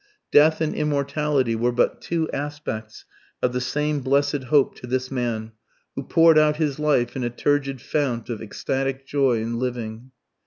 Death 0.31 0.61
and 0.61 0.73
immortality 0.73 1.55
were 1.55 1.71
but 1.71 2.01
two 2.01 2.27
aspects 2.31 3.05
of 3.39 3.53
the 3.53 3.61
same 3.61 3.99
blessed 3.99 4.45
hope 4.45 4.73
to 4.77 4.87
this 4.87 5.11
man, 5.11 5.51
who 5.95 6.01
poured 6.01 6.39
out 6.39 6.55
his 6.55 6.79
life 6.79 7.15
in 7.15 7.23
a 7.23 7.29
turgid 7.29 7.79
fount 7.79 8.27
of 8.27 8.41
ecstatic 8.41 9.05
joy 9.05 9.37
in 9.39 9.59
living 9.59 10.09